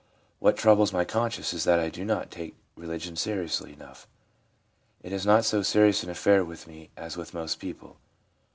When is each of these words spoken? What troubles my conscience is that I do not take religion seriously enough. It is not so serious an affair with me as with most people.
What 0.39 0.57
troubles 0.57 0.91
my 0.91 1.05
conscience 1.05 1.53
is 1.53 1.63
that 1.65 1.77
I 1.79 1.89
do 1.89 2.03
not 2.03 2.31
take 2.31 2.55
religion 2.75 3.15
seriously 3.15 3.71
enough. 3.73 4.07
It 5.03 5.13
is 5.13 5.27
not 5.27 5.45
so 5.45 5.61
serious 5.61 6.01
an 6.01 6.09
affair 6.09 6.43
with 6.43 6.65
me 6.67 6.89
as 6.97 7.17
with 7.17 7.35
most 7.35 7.59
people. 7.59 7.97